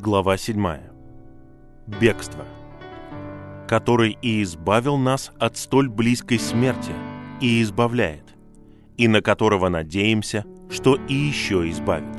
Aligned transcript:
Глава 0.00 0.36
7. 0.36 0.64
Бегство. 1.88 2.44
Который 3.66 4.16
и 4.22 4.44
избавил 4.44 4.96
нас 4.96 5.32
от 5.40 5.56
столь 5.56 5.88
близкой 5.88 6.38
смерти, 6.38 6.92
и 7.40 7.60
избавляет, 7.62 8.36
и 8.96 9.08
на 9.08 9.22
которого 9.22 9.68
надеемся, 9.68 10.46
что 10.70 10.94
и 11.08 11.14
еще 11.14 11.68
избавит. 11.68 12.16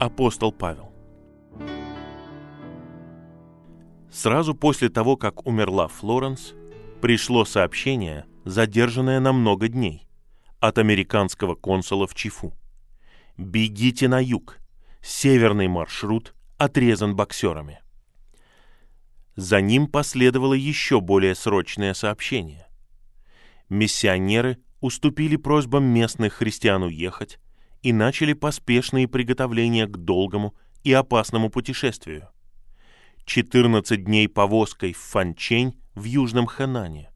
Апостол 0.00 0.50
Павел. 0.50 0.90
Сразу 4.10 4.56
после 4.56 4.88
того, 4.88 5.16
как 5.16 5.46
умерла 5.46 5.86
Флоренс, 5.86 6.54
пришло 7.00 7.44
сообщение, 7.44 8.24
задержанное 8.44 9.20
на 9.20 9.32
много 9.32 9.68
дней, 9.68 10.08
от 10.58 10.78
американского 10.78 11.54
консула 11.54 12.08
в 12.08 12.16
Чифу. 12.16 12.52
«Бегите 13.36 14.08
на 14.08 14.20
юг, 14.20 14.58
северный 15.00 15.68
маршрут 15.68 16.34
отрезан 16.58 17.16
боксерами. 17.16 17.80
За 19.36 19.60
ним 19.60 19.88
последовало 19.88 20.54
еще 20.54 21.00
более 21.00 21.34
срочное 21.34 21.94
сообщение. 21.94 22.68
Миссионеры 23.68 24.58
уступили 24.80 25.36
просьбам 25.36 25.84
местных 25.84 26.34
христиан 26.34 26.82
уехать 26.82 27.40
и 27.82 27.92
начали 27.92 28.32
поспешные 28.32 29.08
приготовления 29.08 29.86
к 29.86 29.96
долгому 29.96 30.54
и 30.84 30.92
опасному 30.92 31.50
путешествию. 31.50 32.28
14 33.24 34.04
дней 34.04 34.28
повозкой 34.28 34.92
в 34.92 34.98
Фанчень 34.98 35.80
в 35.94 36.04
Южном 36.04 36.46
Хэнане, 36.46 37.10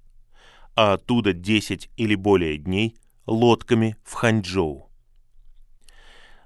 а 0.75 0.95
оттуда 0.95 1.33
10 1.33 1.91
или 1.97 2.15
более 2.15 2.57
дней 2.57 2.97
лодками 3.27 3.97
в 4.05 4.15
Ханчжоу. 4.15 4.91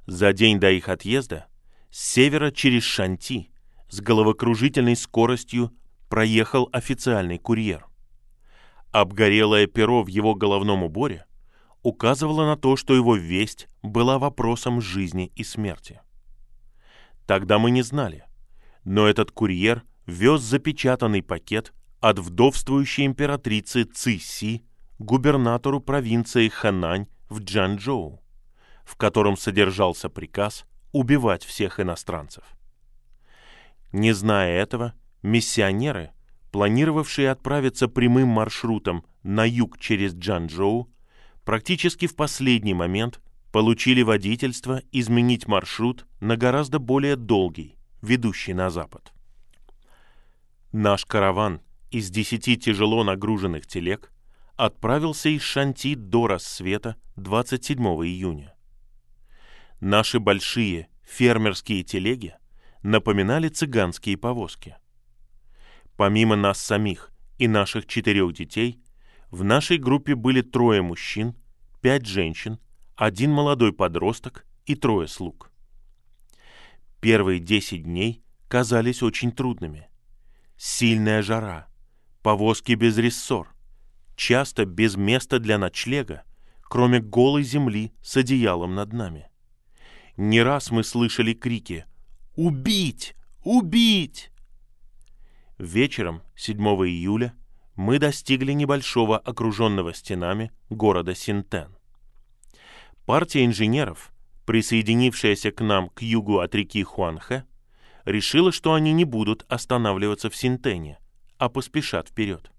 За 0.06 0.32
день 0.32 0.58
до 0.58 0.70
их 0.70 0.88
отъезда 0.88 1.46
с 1.92 2.12
севера 2.14 2.50
через 2.50 2.82
Шанти 2.84 3.50
с 3.90 4.00
головокружительной 4.00 4.96
скоростью 4.96 5.70
проехал 6.08 6.68
официальный 6.72 7.38
курьер. 7.38 7.86
Обгорелое 8.90 9.66
перо 9.66 10.02
в 10.02 10.06
его 10.06 10.34
головном 10.34 10.82
уборе 10.82 11.26
указывало 11.82 12.46
на 12.46 12.56
то, 12.56 12.76
что 12.76 12.94
его 12.94 13.14
весть 13.16 13.68
была 13.82 14.18
вопросом 14.18 14.80
жизни 14.80 15.32
и 15.36 15.44
смерти. 15.44 16.00
Тогда 17.26 17.58
мы 17.58 17.70
не 17.70 17.82
знали, 17.82 18.24
но 18.84 19.06
этот 19.06 19.30
курьер 19.30 19.82
вез 20.06 20.40
запечатанный 20.40 21.22
пакет 21.22 21.74
от 22.00 22.18
вдовствующей 22.18 23.04
императрицы 23.04 23.84
Ци 23.84 24.62
губернатору 24.98 25.80
провинции 25.80 26.48
Ханань 26.48 27.06
в 27.28 27.40
Джанчжоу, 27.40 28.22
в 28.84 28.96
котором 28.96 29.36
содержался 29.36 30.08
приказ 30.08 30.64
убивать 30.92 31.44
всех 31.44 31.80
иностранцев. 31.80 32.44
Не 33.92 34.12
зная 34.12 34.62
этого, 34.62 34.94
миссионеры, 35.22 36.12
планировавшие 36.50 37.30
отправиться 37.30 37.88
прямым 37.88 38.28
маршрутом 38.28 39.04
на 39.22 39.44
юг 39.44 39.78
через 39.78 40.14
Джанчжоу, 40.14 40.90
практически 41.44 42.06
в 42.06 42.14
последний 42.14 42.74
момент 42.74 43.20
получили 43.52 44.02
водительство 44.02 44.82
изменить 44.92 45.46
маршрут 45.46 46.06
на 46.20 46.36
гораздо 46.36 46.78
более 46.78 47.16
долгий, 47.16 47.76
ведущий 48.00 48.54
на 48.54 48.70
запад. 48.70 49.12
Наш 50.72 51.04
караван 51.04 51.60
из 51.90 52.08
десяти 52.10 52.56
тяжело 52.56 53.04
нагруженных 53.04 53.66
телег 53.66 54.10
отправился 54.56 55.28
из 55.28 55.42
Шанти 55.42 55.94
до 55.94 56.26
рассвета 56.26 56.96
27 57.16 57.78
июня. 57.78 58.51
Наши 59.84 60.20
большие 60.20 60.86
фермерские 61.02 61.82
телеги 61.82 62.36
напоминали 62.84 63.48
цыганские 63.48 64.16
повозки. 64.16 64.76
Помимо 65.96 66.36
нас 66.36 66.60
самих 66.60 67.10
и 67.38 67.48
наших 67.48 67.86
четырех 67.88 68.32
детей, 68.32 68.80
в 69.32 69.42
нашей 69.42 69.78
группе 69.78 70.14
были 70.14 70.40
трое 70.40 70.82
мужчин, 70.82 71.34
пять 71.80 72.06
женщин, 72.06 72.60
один 72.94 73.32
молодой 73.32 73.72
подросток 73.72 74.46
и 74.66 74.76
трое 74.76 75.08
слуг. 75.08 75.50
Первые 77.00 77.40
десять 77.40 77.82
дней 77.82 78.22
казались 78.46 79.02
очень 79.02 79.32
трудными. 79.32 79.88
Сильная 80.56 81.22
жара, 81.22 81.66
повозки 82.22 82.74
без 82.74 82.98
рессор, 82.98 83.52
часто 84.14 84.64
без 84.64 84.94
места 84.94 85.40
для 85.40 85.58
ночлега, 85.58 86.22
кроме 86.62 87.00
голой 87.00 87.42
земли 87.42 87.92
с 88.00 88.16
одеялом 88.16 88.76
над 88.76 88.92
нами. 88.92 89.31
Не 90.16 90.42
раз 90.42 90.70
мы 90.70 90.84
слышали 90.84 91.32
крики 91.32 91.86
«Убить! 92.36 93.14
Убить!». 93.44 94.30
Вечером 95.56 96.22
7 96.36 96.58
июля 96.58 97.34
мы 97.76 97.98
достигли 97.98 98.52
небольшого 98.52 99.16
окруженного 99.16 99.94
стенами 99.94 100.52
города 100.68 101.14
Синтен. 101.14 101.76
Партия 103.06 103.46
инженеров, 103.46 104.12
присоединившаяся 104.44 105.50
к 105.50 105.62
нам 105.62 105.88
к 105.88 106.02
югу 106.02 106.40
от 106.40 106.54
реки 106.54 106.82
Хуанхэ, 106.82 107.44
решила, 108.04 108.52
что 108.52 108.74
они 108.74 108.92
не 108.92 109.04
будут 109.04 109.46
останавливаться 109.48 110.28
в 110.28 110.36
Синтене, 110.36 110.98
а 111.38 111.48
поспешат 111.48 112.10
вперед. 112.10 112.52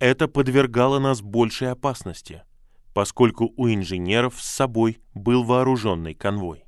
Это 0.00 0.26
подвергало 0.26 0.98
нас 0.98 1.22
большей 1.22 1.70
опасности– 1.70 2.42
поскольку 2.94 3.52
у 3.56 3.68
инженеров 3.68 4.40
с 4.40 4.46
собой 4.46 5.00
был 5.14 5.42
вооруженный 5.42 6.14
конвой. 6.14 6.64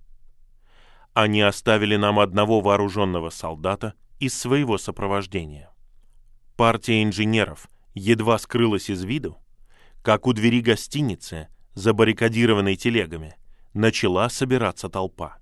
Они 1.15 1.41
оставили 1.41 1.97
нам 1.97 2.19
одного 2.19 2.61
вооруженного 2.61 3.31
солдата 3.31 3.95
из 4.19 4.39
своего 4.39 4.77
сопровождения. 4.77 5.71
Партия 6.57 7.03
инженеров 7.03 7.71
едва 7.95 8.39
скрылась 8.39 8.91
из 8.91 9.05
виду, 9.05 9.39
как 10.03 10.27
у 10.27 10.33
двери 10.33 10.61
гостиницы, 10.61 11.49
забаррикадированной 11.75 12.77
телегами, 12.77 13.37
начала 13.73 14.29
собираться 14.29 14.89
толпа. 14.89 15.39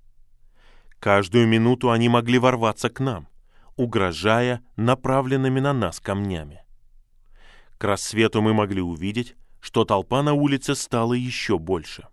Каждую 0.99 1.47
минуту 1.47 1.91
они 1.91 2.09
могли 2.09 2.37
ворваться 2.37 2.89
к 2.89 2.99
нам, 2.99 3.27
угрожая 3.75 4.61
направленными 4.75 5.59
на 5.59 5.73
нас 5.73 5.99
камнями. 5.99 6.63
К 7.77 7.85
рассвету 7.85 8.41
мы 8.41 8.53
могли 8.53 8.81
увидеть, 8.81 9.35
что 9.65 9.83
толпа 9.83 10.21
на 10.21 10.33
улице 10.33 10.75
стала 10.75 11.13
еще 11.13 11.57
больше. 11.57 12.07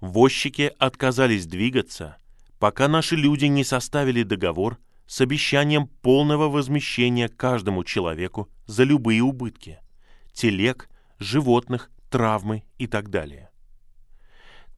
Возчики 0.00 0.72
отказались 0.78 1.46
двигаться, 1.46 2.16
пока 2.58 2.88
наши 2.88 3.16
люди 3.16 3.44
не 3.44 3.64
составили 3.64 4.22
договор 4.22 4.78
с 5.06 5.20
обещанием 5.20 5.88
полного 5.88 6.48
возмещения 6.48 7.28
каждому 7.28 7.84
человеку 7.84 8.48
за 8.64 8.84
любые 8.84 9.22
убытки– 9.22 9.78
телег, 10.32 10.88
животных, 11.18 11.90
травмы 12.10 12.64
и 12.78 12.86
так 12.86 13.10
далее. 13.10 13.50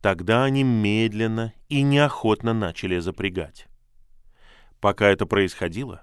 Тогда 0.01 0.43
они 0.43 0.65
медленно 0.65 1.53
и 1.69 1.83
неохотно 1.83 2.53
начали 2.53 2.99
запрягать. 2.99 3.69
Пока 4.81 5.07
это 5.07 5.25
происходило, 5.25 6.03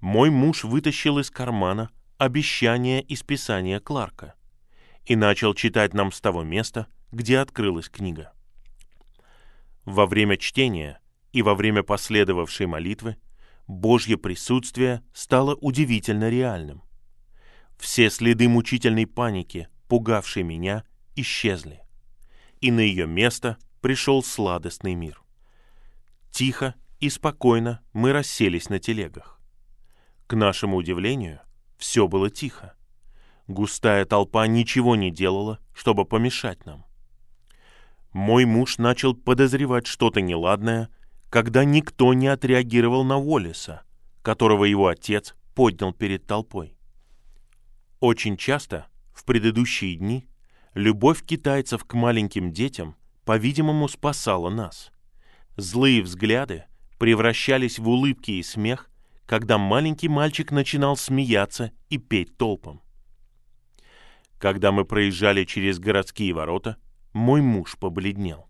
мой 0.00 0.30
муж 0.30 0.62
вытащил 0.62 1.18
из 1.18 1.28
кармана 1.28 1.90
обещание 2.18 3.02
из 3.02 3.24
писания 3.24 3.80
Кларка– 3.80 4.34
и 5.06 5.16
начал 5.16 5.54
читать 5.54 5.94
нам 5.94 6.12
с 6.12 6.20
того 6.20 6.42
места, 6.42 6.88
где 7.12 7.38
открылась 7.38 7.88
книга. 7.88 8.32
Во 9.84 10.06
время 10.06 10.36
чтения 10.36 11.00
и 11.32 11.42
во 11.42 11.54
время 11.54 11.82
последовавшей 11.82 12.66
молитвы 12.66 13.16
Божье 13.68 14.18
присутствие 14.18 15.02
стало 15.12 15.54
удивительно 15.54 16.28
реальным. 16.28 16.82
Все 17.78 18.10
следы 18.10 18.48
мучительной 18.48 19.06
паники, 19.06 19.68
пугавшей 19.88 20.42
меня, 20.42 20.84
исчезли, 21.14 21.82
и 22.60 22.70
на 22.70 22.80
ее 22.80 23.06
место 23.06 23.58
пришел 23.80 24.22
сладостный 24.22 24.94
мир. 24.94 25.22
Тихо 26.30 26.74
и 27.00 27.10
спокойно 27.10 27.80
мы 27.92 28.12
расселись 28.12 28.68
на 28.68 28.78
телегах. 28.78 29.40
К 30.26 30.34
нашему 30.34 30.76
удивлению, 30.76 31.40
все 31.76 32.08
было 32.08 32.30
тихо. 32.30 32.75
Густая 33.48 34.04
толпа 34.04 34.46
ничего 34.46 34.96
не 34.96 35.10
делала, 35.10 35.60
чтобы 35.72 36.04
помешать 36.04 36.66
нам. 36.66 36.84
Мой 38.12 38.44
муж 38.44 38.78
начал 38.78 39.14
подозревать 39.14 39.86
что-то 39.86 40.20
неладное, 40.20 40.88
когда 41.30 41.64
никто 41.64 42.14
не 42.14 42.28
отреагировал 42.28 43.04
на 43.04 43.18
Уоллеса, 43.18 43.82
которого 44.22 44.64
его 44.64 44.88
отец 44.88 45.34
поднял 45.54 45.92
перед 45.92 46.26
толпой. 46.26 46.76
Очень 48.00 48.36
часто, 48.36 48.86
в 49.12 49.24
предыдущие 49.24 49.96
дни, 49.96 50.26
любовь 50.74 51.24
китайцев 51.24 51.84
к 51.84 51.94
маленьким 51.94 52.52
детям, 52.52 52.96
по-видимому, 53.24 53.88
спасала 53.88 54.50
нас. 54.50 54.90
Злые 55.56 56.02
взгляды 56.02 56.64
превращались 56.98 57.78
в 57.78 57.88
улыбки 57.88 58.32
и 58.32 58.42
смех, 58.42 58.90
когда 59.26 59.58
маленький 59.58 60.08
мальчик 60.08 60.52
начинал 60.52 60.96
смеяться 60.96 61.72
и 61.90 61.98
петь 61.98 62.36
толпам. 62.36 62.80
Когда 64.38 64.70
мы 64.70 64.84
проезжали 64.84 65.44
через 65.44 65.78
городские 65.78 66.32
ворота, 66.34 66.76
мой 67.12 67.40
муж 67.40 67.76
побледнел. 67.78 68.48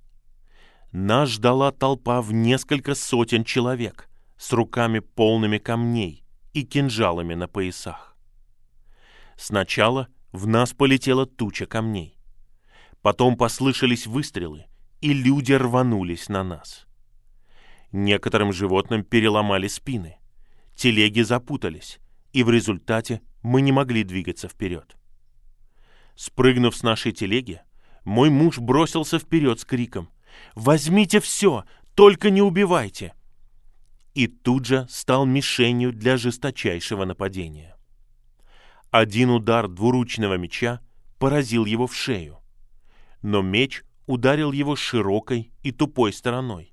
нас 0.92 1.30
ждала 1.30 1.70
толпа 1.70 2.20
в 2.22 2.32
несколько 2.32 2.94
сотен 2.94 3.44
человек 3.44 4.08
с 4.36 4.52
руками 4.52 4.98
полными 4.98 5.58
камней 5.58 6.24
и 6.52 6.64
кинжалами 6.64 7.34
на 7.34 7.48
поясах. 7.48 8.16
Сначала 9.36 10.08
в 10.32 10.46
нас 10.46 10.72
полетела 10.72 11.26
туча 11.26 11.66
камней. 11.66 12.18
Потом 13.02 13.36
послышались 13.36 14.06
выстрелы, 14.06 14.66
и 15.00 15.12
люди 15.12 15.52
рванулись 15.52 16.28
на 16.28 16.42
нас. 16.42 16.86
Некоторым 17.92 18.52
животным 18.52 19.04
переломали 19.04 19.68
спины, 19.68 20.18
телеги 20.74 21.20
запутались, 21.20 21.98
и 22.32 22.42
в 22.42 22.50
результате 22.50 23.20
мы 23.42 23.60
не 23.60 23.70
могли 23.70 24.02
двигаться 24.02 24.48
вперед. 24.48 24.96
Спрыгнув 26.16 26.74
с 26.74 26.82
нашей 26.82 27.12
телеги, 27.12 27.60
мой 28.04 28.30
муж 28.30 28.58
бросился 28.58 29.18
вперед 29.18 29.60
с 29.60 29.64
криком 29.64 30.08
«Возьмите 30.54 31.20
все, 31.20 31.64
только 31.94 32.30
не 32.30 32.40
убивайте!» 32.40 33.14
И 34.14 34.26
тут 34.26 34.64
же 34.64 34.86
стал 34.88 35.26
мишенью 35.26 35.92
для 35.92 36.16
жесточайшего 36.16 37.04
нападения. 37.04 37.76
Один 38.90 39.30
удар 39.30 39.68
двуручного 39.68 40.38
меча 40.38 40.80
поразил 41.18 41.66
его 41.66 41.86
в 41.86 41.94
шею, 41.94 42.38
но 43.20 43.42
меч 43.42 43.84
ударил 44.06 44.52
его 44.52 44.74
широкой 44.74 45.52
и 45.62 45.70
тупой 45.70 46.14
стороной, 46.14 46.72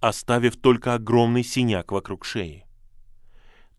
оставив 0.00 0.56
только 0.56 0.92
огромный 0.92 1.42
синяк 1.42 1.90
вокруг 1.90 2.26
шеи. 2.26 2.66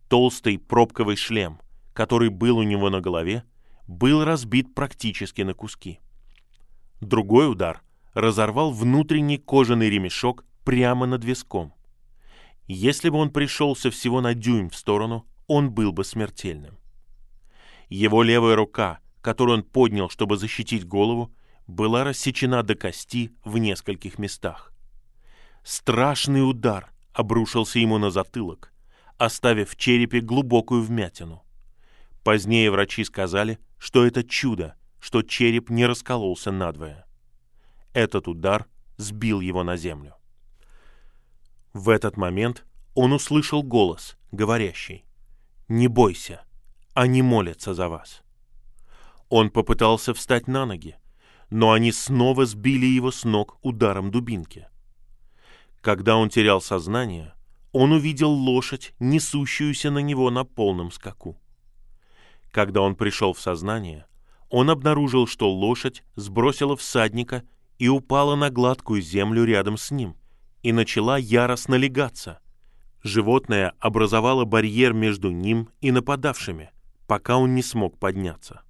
Толстый 0.10 0.58
пробковый 0.58 1.16
шлем, 1.16 1.60
который 1.94 2.30
был 2.30 2.58
у 2.58 2.64
него 2.64 2.90
на 2.90 3.02
голове, 3.02 3.44
был 3.88 4.24
разбит 4.24 4.74
практически 4.74 5.42
на 5.42 5.54
куски. 5.54 6.00
Другой 7.02 7.52
удар 7.52 7.82
разорвал 8.14 8.72
внутренний 8.72 9.38
кожаный 9.38 9.90
ремешок 9.90 10.46
прямо 10.64 11.06
над 11.06 11.24
виском. 11.24 11.74
Если 12.68 13.10
бы 13.10 13.18
он 13.18 13.30
пришелся 13.30 13.92
всего 13.92 14.22
на 14.22 14.34
дюйм 14.34 14.70
в 14.70 14.76
сторону, 14.76 15.28
он 15.48 15.72
был 15.72 15.92
бы 15.92 16.04
смертельным. 16.04 16.78
Его 17.90 18.24
левая 18.24 18.56
рука, 18.56 19.00
которую 19.22 19.60
он 19.60 19.64
поднял, 19.64 20.10
чтобы 20.10 20.38
защитить 20.38 20.88
голову, 20.88 21.32
была 21.68 22.04
рассечена 22.04 22.64
до 22.64 22.76
кости 22.76 23.32
в 23.44 23.58
нескольких 23.58 24.18
местах. 24.18 24.72
Страшный 25.64 26.48
удар 26.48 26.92
обрушился 27.14 27.80
ему 27.80 27.98
на 27.98 28.10
затылок, 28.10 28.74
оставив 29.18 29.72
в 29.72 29.76
черепе 29.76 30.22
глубокую 30.22 30.82
вмятину. 30.82 31.44
Позднее 32.24 32.72
врачи 32.72 33.04
сказали, 33.04 33.60
что 33.78 34.06
это 34.06 34.24
чудо, 34.24 34.76
что 35.00 35.22
череп 35.22 35.70
не 35.70 35.86
раскололся 35.86 36.52
надвое. 36.52 37.06
Этот 37.94 38.28
удар 38.28 38.68
сбил 38.98 39.40
его 39.40 39.64
на 39.64 39.78
землю. 39.78 40.16
В 41.74 41.90
этот 41.90 42.18
момент 42.18 42.66
он 42.94 43.14
услышал 43.14 43.62
голос, 43.62 44.18
говорящий 44.32 45.06
«Не 45.68 45.88
бойся, 45.88 46.44
они 46.94 47.22
молятся 47.22 47.74
за 47.74 47.90
вас». 47.90 48.24
Он 49.30 49.50
попытался 49.50 50.14
встать 50.14 50.48
на 50.48 50.66
ноги, 50.66 50.98
но 51.50 51.72
они 51.72 51.92
снова 51.92 52.46
сбили 52.46 52.86
его 52.86 53.12
с 53.12 53.24
ног 53.24 53.58
ударом 53.62 54.12
дубинки. 54.12 54.68
Когда 55.82 56.16
он 56.18 56.30
терял 56.30 56.62
сознание, 56.62 57.34
он 57.72 57.92
увидел 57.92 58.32
лошадь, 58.32 58.94
несущуюся 59.00 59.92
на 59.92 60.00
него 60.00 60.30
на 60.32 60.46
полном 60.46 60.92
скаку. 60.92 61.38
Когда 62.56 62.80
он 62.80 62.96
пришел 62.96 63.34
в 63.34 63.42
сознание, 63.42 64.06
он 64.50 64.70
обнаружил, 64.70 65.28
что 65.28 65.52
лошадь 65.52 66.06
сбросила 66.16 66.78
всадника 66.78 67.44
и 67.80 67.90
упала 67.90 68.38
на 68.38 68.50
гладкую 68.50 69.02
землю 69.02 69.44
рядом 69.44 69.76
с 69.76 69.92
ним 69.92 70.16
и 70.64 70.72
начала 70.72 71.18
яростно 71.18 71.76
легаться. 71.76 72.40
Животное 73.04 73.74
образовало 73.82 74.46
барьер 74.46 74.94
между 74.94 75.32
ним 75.32 75.68
и 75.82 75.92
нападавшими, 75.92 76.72
пока 77.08 77.36
он 77.36 77.56
не 77.56 77.62
смог 77.62 78.00
подняться. 78.00 78.62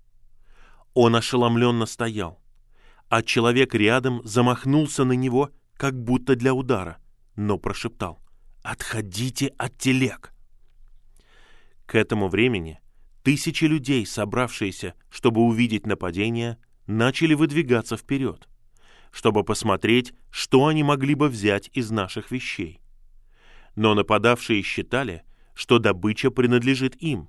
Он 0.96 1.16
ошеломленно 1.16 1.86
стоял, 1.86 2.42
а 3.10 3.22
человек 3.22 3.76
рядом 3.76 4.20
замахнулся 4.24 5.04
на 5.04 5.14
него, 5.14 5.52
как 5.78 5.94
будто 5.94 6.36
для 6.36 6.56
удара, 6.56 6.98
но 7.36 7.60
прошептал 7.60 8.18
«Отходите 8.64 9.54
от 9.60 9.78
телег!». 9.78 10.34
К 11.86 11.94
этому 11.94 12.30
времени 12.30 12.80
тысячи 13.26 13.66
людей, 13.66 14.06
собравшиеся, 14.06 14.94
чтобы 15.10 15.42
увидеть 15.42 15.88
нападение, 15.88 16.60
начали 16.86 17.34
выдвигаться 17.34 17.98
вперед, 17.98 18.48
чтобы 19.12 19.44
посмотреть, 19.44 20.14
что 20.30 20.68
они 20.68 20.84
могли 20.84 21.16
бы 21.16 21.28
взять 21.28 21.72
из 21.74 21.90
наших 21.90 22.30
вещей. 22.30 22.80
Но 23.76 23.96
нападавшие 23.96 24.62
считали, 24.62 25.24
что 25.56 25.80
добыча 25.80 26.30
принадлежит 26.30 27.02
им, 27.02 27.28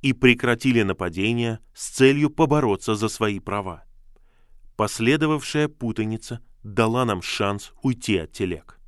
и 0.00 0.14
прекратили 0.14 0.82
нападение 0.82 1.58
с 1.74 1.88
целью 1.88 2.30
побороться 2.30 2.94
за 2.94 3.08
свои 3.08 3.38
права. 3.38 3.84
Последовавшая 4.76 5.68
путаница 5.68 6.40
дала 6.62 7.04
нам 7.04 7.20
шанс 7.20 7.72
уйти 7.82 8.16
от 8.16 8.32
телег. 8.32 8.78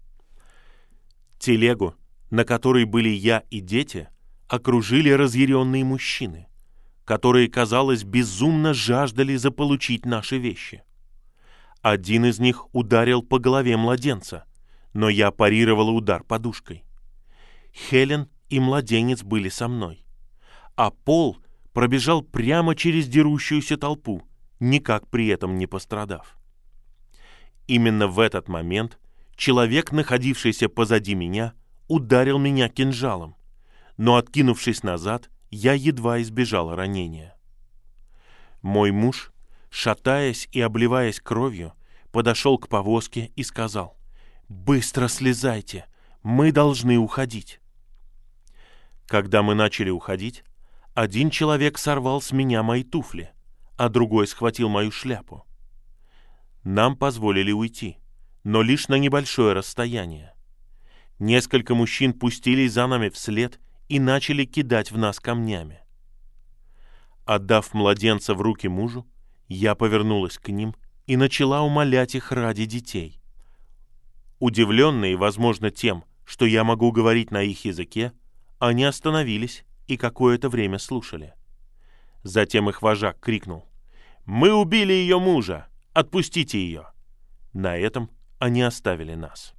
Телегу, 1.39 1.97
на 2.31 2.45
которой 2.45 2.85
были 2.85 3.09
я 3.11 3.43
и 3.51 3.61
дети, 3.61 4.09
окружили 4.51 5.11
разъяренные 5.11 5.85
мужчины, 5.85 6.49
которые, 7.05 7.49
казалось, 7.49 8.03
безумно 8.03 8.75
жаждали 8.75 9.37
заполучить 9.37 10.05
наши 10.05 10.39
вещи. 10.39 10.83
Один 11.83 12.25
из 12.25 12.41
них 12.41 12.75
ударил 12.75 13.23
по 13.23 13.39
голове 13.39 13.77
младенца, 13.77 14.45
но 14.93 15.09
я 15.09 15.31
парировала 15.31 15.93
удар 15.93 16.25
подушкой. 16.25 16.83
Хелен 17.73 18.29
и 18.49 18.59
младенец 18.59 19.23
были 19.23 19.49
со 19.49 19.69
мной, 19.69 20.05
а 20.75 20.91
Пол 20.91 21.39
пробежал 21.73 22.21
прямо 22.21 22.75
через 22.75 23.07
дерущуюся 23.07 23.77
толпу, 23.77 24.25
никак 24.59 25.07
при 25.07 25.29
этом 25.29 25.59
не 25.59 25.69
пострадав. 25.69 26.37
Именно 27.69 28.09
в 28.09 28.19
этот 28.19 28.49
момент 28.49 28.99
человек, 29.37 29.93
находившийся 29.93 30.69
позади 30.69 31.15
меня, 31.15 31.53
ударил 31.87 32.39
меня 32.39 32.69
кинжалом, 32.69 33.37
но, 34.01 34.17
откинувшись 34.17 34.83
назад, 34.83 35.29
я 35.51 35.75
едва 35.75 36.23
избежал 36.23 36.75
ранения. 36.75 37.37
Мой 38.63 38.93
муж, 38.93 39.31
шатаясь 39.69 40.49
и 40.53 40.61
обливаясь 40.63 41.21
кровью, 41.21 41.75
подошел 42.11 42.57
к 42.57 42.69
повозке 42.69 43.31
и 43.37 43.45
сказал, 43.45 43.99
«Быстро 44.49 45.09
слезайте, 45.09 45.85
мы 46.23 46.51
должны 46.51 46.97
уходить». 46.97 47.61
Когда 49.07 49.43
мы 49.43 49.55
начали 49.55 49.91
уходить, 49.91 50.45
один 50.95 51.29
человек 51.29 51.77
сорвал 51.77 52.23
с 52.23 52.33
меня 52.33 52.63
мои 52.63 52.85
туфли— 52.85 53.31
а 53.77 53.91
другой 53.91 54.27
схватил 54.27 54.71
мою 54.71 54.91
шляпу. 54.91 55.47
Нам 56.65 56.97
позволили 56.97 57.51
уйти, 57.51 57.99
но 58.45 58.61
лишь 58.61 58.89
на 58.89 58.97
небольшое 58.97 59.55
расстояние. 59.55 60.35
Несколько 61.19 61.75
мужчин 61.75 62.15
пустились 62.15 62.73
за 62.73 62.87
нами 62.87 63.11
вслед 63.11 63.59
и 63.91 63.99
начали 63.99 64.45
кидать 64.45 64.93
в 64.93 64.97
нас 64.97 65.19
камнями. 65.19 65.81
Отдав 67.25 67.75
младенца 67.75 68.35
в 68.35 68.41
руки 68.41 68.69
мужу, 68.69 69.05
я 69.49 69.75
повернулась 69.75 70.39
к 70.39 70.49
ним 70.49 70.77
и 71.07 71.17
начала 71.17 71.63
умолять 71.63 72.15
их 72.15 72.31
ради 72.31 72.67
детей. 72.67 73.21
Удивленные, 74.39 75.17
возможно, 75.17 75.73
тем, 75.73 76.05
что 76.25 76.47
я 76.47 76.63
могу 76.63 76.93
говорить 76.93 77.33
на 77.33 77.43
их 77.43 77.65
языке, 77.65 78.13
они 78.61 78.85
остановились 78.85 79.65
и 79.89 79.97
какое-то 79.97 80.49
время 80.49 80.79
слушали. 80.79 81.35
Затем 82.23 82.71
их 82.71 82.83
вожак 82.83 83.19
крикнул. 83.19 83.67
«Мы 84.25 84.53
убили 84.53 84.93
ее 84.93 85.19
мужа! 85.19 85.67
Отпустите 85.95 86.61
ее!» 86.61 86.87
На 87.53 87.77
этом 87.77 88.09
они 88.39 88.63
оставили 88.63 89.15
нас. 89.15 89.53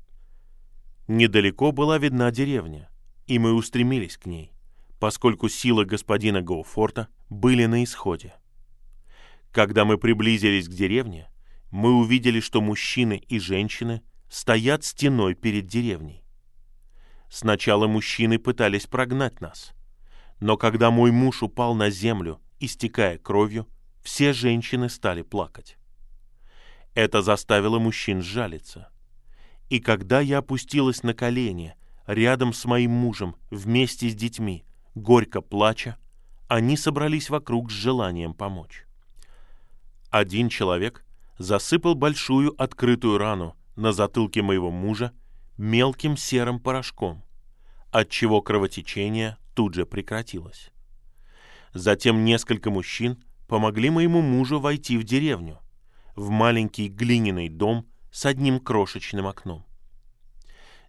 Недалеко 1.10 1.74
была 1.74 1.98
видна 1.98 2.32
деревня, 2.32 2.91
и 3.32 3.40
мы 3.40 3.54
устремились 3.54 4.18
к 4.18 4.26
ней, 4.26 4.52
поскольку 5.00 5.48
силы 5.48 5.86
господина 5.86 6.42
Гоуфорта 6.42 7.08
были 7.30 7.66
на 7.66 7.82
исходе. 7.86 8.34
Когда 9.54 9.86
мы 9.86 9.98
приблизились 9.98 10.68
к 10.68 10.74
деревне, 10.74 11.32
мы 11.72 11.94
увидели, 11.94 12.42
что 12.42 12.60
мужчины 12.60 13.24
и 13.30 13.40
женщины 13.40 14.02
стоят 14.30 14.84
стеной 14.84 15.34
перед 15.34 15.66
деревней. 15.66 16.26
Сначала 17.30 17.88
мужчины 17.88 18.38
пытались 18.38 18.86
прогнать 18.86 19.40
нас, 19.40 19.72
но 20.42 20.58
когда 20.58 20.92
мой 20.92 21.12
муж 21.12 21.42
упал 21.42 21.74
на 21.74 21.90
землю, 21.90 22.42
истекая 22.60 23.18
кровью, 23.18 23.66
все 24.04 24.34
женщины 24.34 24.90
стали 24.90 25.22
плакать. 25.22 25.78
Это 26.96 27.22
заставило 27.22 27.80
мужчин 27.80 28.22
сжалиться. 28.22 28.90
И 29.70 29.80
когда 29.80 30.20
я 30.20 30.40
опустилась 30.40 31.02
на 31.04 31.14
колени 31.14 31.76
рядом 32.14 32.52
с 32.52 32.66
моим 32.66 32.92
мужем 32.92 33.38
вместе 33.50 34.10
с 34.10 34.16
детьми, 34.16 34.66
горько 34.96 35.42
плача, 35.42 35.98
они 36.50 36.76
собрались 36.76 37.30
вокруг 37.30 37.72
с 37.72 37.74
желанием 37.74 38.34
помочь. 38.34 38.86
Один 40.10 40.50
человек 40.50 41.06
засыпал 41.38 41.96
большую 41.96 42.54
открытую 42.62 43.18
рану 43.18 43.56
на 43.78 43.94
затылке 43.94 44.42
моего 44.42 44.72
мужа 44.72 45.14
мелким 45.58 46.18
серым 46.18 46.60
порошком, 46.60 47.24
отчего 47.92 48.42
кровотечение 48.42 49.38
тут 49.56 49.74
же 49.74 49.86
прекратилось. 49.86 50.72
Затем 51.74 52.26
несколько 52.26 52.72
мужчин 52.72 53.24
помогли 53.48 53.90
моему 53.90 54.22
мужу 54.22 54.60
войти 54.60 54.98
в 54.98 55.06
деревню, 55.06 55.60
в 56.18 56.30
маленький 56.30 56.90
глиняный 56.90 57.48
дом 57.48 57.88
с 58.12 58.26
одним 58.26 58.60
крошечным 58.60 59.28
окном. 59.28 59.66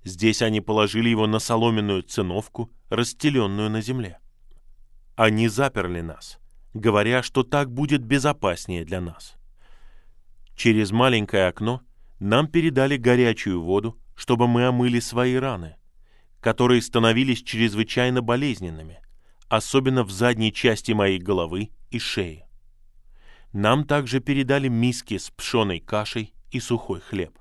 Здесь 0.04 0.42
они 0.42 0.60
положили 0.60 1.08
его 1.08 1.26
на 1.26 1.38
соломенную 1.38 2.02
циновку, 2.02 2.70
расстеленную 2.88 3.70
на 3.70 3.80
земле. 3.80 4.18
Они 5.14 5.46
заперли 5.48 6.00
нас, 6.00 6.38
говоря, 6.74 7.22
что 7.22 7.44
так 7.44 7.72
будет 7.72 8.02
безопаснее 8.02 8.84
для 8.84 9.00
нас. 9.00 9.36
Через 10.56 10.90
маленькое 10.90 11.46
окно 11.46 11.82
нам 12.18 12.48
передали 12.48 12.96
горячую 12.96 13.62
воду, 13.62 13.98
чтобы 14.14 14.48
мы 14.48 14.66
омыли 14.66 15.00
свои 15.00 15.34
раны, 15.36 15.76
которые 16.40 16.82
становились 16.82 17.42
чрезвычайно 17.42 18.22
болезненными, 18.22 19.00
особенно 19.48 20.02
в 20.02 20.10
задней 20.10 20.52
части 20.52 20.92
моей 20.92 21.18
головы 21.18 21.70
и 21.90 21.98
шеи. 21.98 22.44
Нам 23.52 23.84
также 23.84 24.20
передали 24.20 24.68
миски 24.68 25.18
с 25.18 25.30
пшеной 25.30 25.78
кашей 25.80 26.32
и 26.50 26.58
сухой 26.58 27.00
хлеб. 27.00 27.38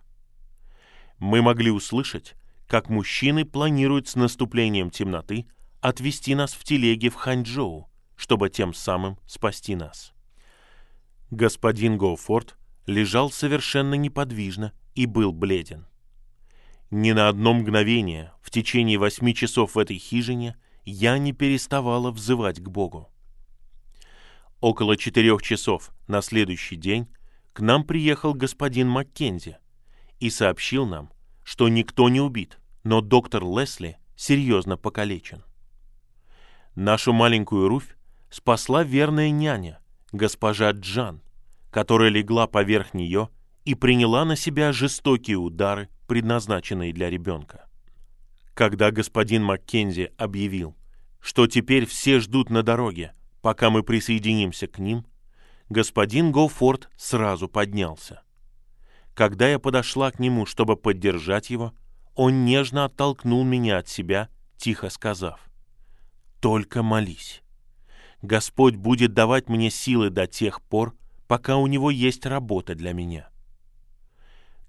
Мы 1.20 1.42
могли 1.42 1.72
услышать, 1.72 2.36
как 2.72 2.88
мужчины 2.88 3.44
планируют 3.44 4.08
с 4.08 4.16
наступлением 4.16 4.92
темноты 4.92 5.46
отвезти 5.82 6.36
нас 6.36 6.54
в 6.54 6.64
телеге 6.64 7.10
в 7.10 7.16
Ханчжоу, 7.16 7.90
чтобы 8.16 8.50
тем 8.50 8.74
самым 8.74 9.20
спасти 9.28 9.76
нас. 9.76 10.14
Господин 11.32 11.98
Гоуфорд 11.98 12.56
лежал 12.86 13.30
совершенно 13.30 13.96
неподвижно 13.96 14.72
и 14.96 15.06
был 15.06 15.34
бледен. 15.34 15.86
Ни 16.92 17.12
на 17.12 17.28
одно 17.28 17.54
мгновение 17.54 18.32
в 18.42 18.50
течение 18.52 18.98
восьми 18.98 19.36
часов 19.36 19.76
в 19.76 19.78
этой 19.78 19.98
хижине 19.98 20.56
я 20.86 21.18
не 21.18 21.34
переставала 21.34 22.10
взывать 22.10 22.62
к 22.62 22.70
Богу. 22.70 23.12
Около 24.62 24.96
четырех 24.96 25.42
часов 25.42 25.92
на 26.08 26.22
следующий 26.22 26.78
день 26.78 27.10
к 27.52 27.60
нам 27.60 27.84
приехал 27.84 28.34
господин 28.34 28.88
Маккензи 28.88 29.58
и 30.22 30.30
сообщил 30.30 30.86
нам, 30.86 31.12
что 31.44 31.68
никто 31.68 32.08
не 32.08 32.22
убит, 32.22 32.61
но 32.84 33.02
доктор 33.02 33.44
Лесли 33.44 33.98
серьезно 34.16 34.78
покалечен. 34.78 35.44
Нашу 36.76 37.14
маленькую 37.14 37.68
Руфь 37.68 37.96
спасла 38.30 38.84
верная 38.84 39.30
няня, 39.30 39.80
госпожа 40.12 40.72
Джан, 40.72 41.22
которая 41.70 42.10
легла 42.10 42.48
поверх 42.48 42.94
нее 42.94 43.30
и 43.66 43.76
приняла 43.76 44.26
на 44.26 44.36
себя 44.36 44.72
жестокие 44.72 45.38
удары 45.38 45.90
предназначенные 46.08 46.94
для 46.94 47.10
ребенка. 47.10 47.70
Когда 48.54 48.92
господин 48.92 49.44
Маккензи 49.44 50.12
объявил, 50.18 50.76
что 51.20 51.48
теперь 51.48 51.86
все 51.86 52.20
ждут 52.20 52.50
на 52.50 52.64
дороге, 52.64 53.14
пока 53.42 53.70
мы 53.70 53.84
присоединимся 53.84 54.68
к 54.68 54.80
ним, 54.80 55.06
господин 55.70 56.32
Гоуфорд 56.32 56.90
сразу 56.98 57.48
поднялся. 57.48 58.24
Когда 59.14 59.48
я 59.48 59.60
подошла 59.60 60.12
к 60.12 60.20
нему, 60.20 60.46
чтобы 60.46 60.76
поддержать 60.76 61.50
его, 61.50 61.74
он 62.16 62.46
нежно 62.46 62.86
оттолкнул 62.86 63.44
меня 63.44 63.78
от 63.78 63.88
себя, 63.88 64.30
тихо 64.58 64.90
сказав, 64.90 65.40
«Только 66.40 66.84
молись. 66.84 67.42
Господь 68.22 68.76
будет 68.76 69.14
давать 69.14 69.50
мне 69.50 69.70
силы 69.70 70.10
до 70.10 70.28
тех 70.28 70.62
пор, 70.62 70.96
пока 71.28 71.58
у 71.58 71.68
него 71.68 71.90
есть 71.90 72.26
работа 72.26 72.76
для 72.76 72.94
меня». 72.94 73.30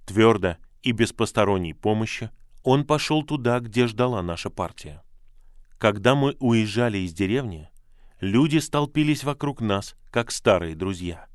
Твердо 0.07 0.57
и 0.83 0.93
без 0.93 1.13
посторонней 1.13 1.75
помощи 1.75 2.31
он 2.63 2.85
пошел 2.85 3.23
туда, 3.23 3.61
где 3.61 3.87
ждала 3.87 4.23
наша 4.23 4.51
партия. 4.51 5.03
Когда 5.79 6.15
мы 6.15 6.37
уезжали 6.39 6.99
из 6.99 7.13
деревни, 7.13 7.69
люди 8.21 8.59
столпились 8.59 9.25
вокруг 9.25 9.61
нас, 9.61 9.97
как 10.11 10.31
старые 10.31 10.77
друзья. 10.77 11.27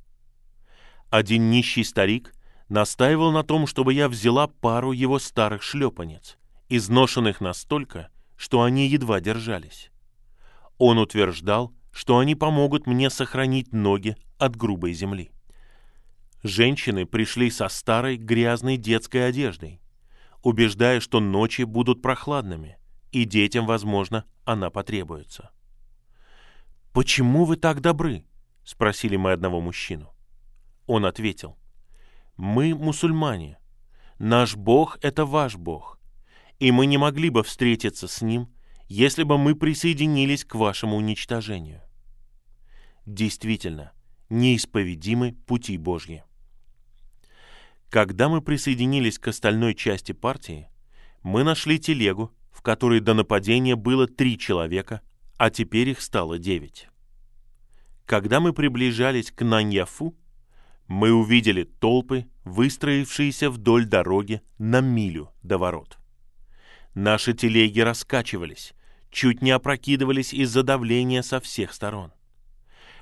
Один 1.09 1.49
нищий 1.49 1.83
старик 1.83 2.33
настаивал 2.69 3.31
на 3.31 3.43
том, 3.43 3.67
чтобы 3.67 3.93
я 3.93 4.09
взяла 4.09 4.47
пару 4.47 4.91
его 4.91 5.19
старых 5.19 5.63
шлепанец, 5.63 6.37
изношенных 6.69 7.41
настолько, 7.41 8.09
что 8.35 8.63
они 8.63 8.87
едва 8.87 9.19
держались. 9.19 9.89
Он 10.77 10.97
утверждал, 10.97 11.73
что 11.91 12.19
они 12.19 12.35
помогут 12.35 12.85
мне 12.85 13.09
сохранить 13.09 13.73
ноги 13.73 14.15
от 14.37 14.55
грубой 14.55 14.93
земли. 14.93 15.31
Женщины 16.43 17.05
пришли 17.05 17.49
со 17.49 17.67
старой 17.67 18.17
грязной 18.17 18.77
детской 18.77 19.27
одеждой, 19.27 19.81
убеждая, 20.43 20.99
что 20.99 21.19
ночи 21.19 21.63
будут 21.63 22.01
прохладными, 22.01 22.77
и 23.11 23.25
детям, 23.25 23.65
возможно, 23.65 24.25
она 24.45 24.69
потребуется. 24.69 25.49
«Почему 26.93 27.45
вы 27.45 27.57
так 27.57 27.81
добры?»— 27.81 28.25
спросили 28.63 29.15
мы 29.15 29.31
одного 29.31 29.59
мужчину. 29.59 30.13
Он 30.85 31.05
ответил, 31.05 31.57
«Мы 32.37 32.75
мусульмане. 32.75 33.57
Наш 34.19 34.55
Бог— 34.55 34.99
это 35.01 35.25
ваш 35.25 35.55
Бог, 35.55 35.99
и 36.59 36.71
мы 36.71 36.85
не 36.85 36.97
могли 36.97 37.29
бы 37.29 37.43
встретиться 37.43 38.07
с 38.07 38.21
Ним, 38.21 38.47
если 38.87 39.23
бы 39.23 39.37
мы 39.37 39.55
присоединились 39.55 40.45
к 40.45 40.55
вашему 40.55 40.95
уничтожению». 40.95 41.81
Действительно, 43.05 43.91
неисповедимы 44.29 45.33
пути 45.45 45.77
Божьи. 45.77 46.23
Когда 47.89 48.27
мы 48.27 48.41
присоединились 48.41 49.17
к 49.17 49.29
остальной 49.29 49.73
части 49.73 50.11
партии, 50.11 50.69
мы 51.23 51.43
нашли 51.43 51.79
телегу, 51.79 52.33
в 52.51 52.61
которой 52.61 52.99
до 52.99 53.13
нападения 53.13 53.75
было 53.75 54.07
три 54.07 54.37
человека, 54.37 55.01
а 55.37 55.49
теперь 55.49 55.89
их 55.89 56.01
стало 56.01 56.37
девять. 56.37 56.89
Когда 58.05 58.39
мы 58.39 58.53
приближались 58.53 59.31
к 59.31 59.43
Наньяфу, 59.43 60.15
мы 60.87 61.11
увидели 61.11 61.63
толпы, 61.63 62.27
выстроившиеся 62.43 63.49
вдоль 63.49 63.85
дороги 63.85 64.41
на 64.57 64.81
милю 64.81 65.31
до 65.43 65.57
ворот. 65.57 65.97
Наши 66.93 67.33
телеги 67.33 67.81
раскачивались, 67.81 68.73
чуть 69.11 69.41
не 69.41 69.51
опрокидывались 69.51 70.33
из-за 70.33 70.63
давления 70.63 71.21
со 71.21 71.39
всех 71.39 71.73
сторон. 71.73 72.11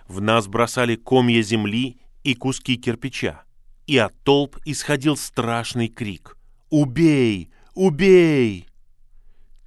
В 0.08 0.22
нас 0.22 0.48
бросали 0.48 0.96
комья 0.96 1.42
земли 1.42 1.98
и 2.24 2.36
куски 2.36 2.76
кирпича, 2.76 3.44
и 3.88 3.98
от 3.98 4.14
толп 4.24 4.58
исходил 4.66 5.16
страшный 5.16 5.88
крик 5.88 6.38
«Убей! 6.70 7.52
Убей!». 7.74 8.68